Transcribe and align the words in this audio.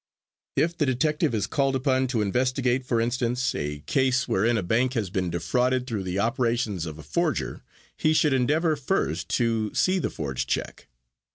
If 0.55 0.75
the 0.75 0.87
detective 0.87 1.35
is 1.35 1.45
called 1.45 1.75
upon 1.75 2.07
to 2.07 2.23
investigate, 2.23 2.83
for 2.83 2.99
instance, 2.99 3.53
a 3.53 3.81
case 3.81 4.27
wherein 4.27 4.57
a 4.57 4.63
bank 4.63 4.93
has 4.93 5.11
been 5.11 5.29
defrauded 5.29 5.85
through 5.85 6.01
the 6.01 6.17
operations 6.17 6.87
of 6.87 6.97
a 6.97 7.03
forger, 7.03 7.61
he 7.95 8.11
should 8.11 8.33
endeavor 8.33 8.75
first 8.75 9.29
to 9.37 9.71
see 9.75 9.99
the 9.99 10.09
forged 10.09 10.49
check. 10.49 10.87